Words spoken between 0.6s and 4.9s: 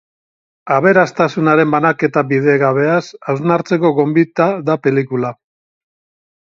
Aberastasunaren banaketa bidegabeaz hausnartzeko gonbita da